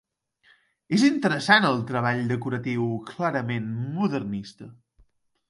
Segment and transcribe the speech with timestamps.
[0.95, 3.69] És interessant el treball decoratiu clarament
[4.01, 4.73] modernista.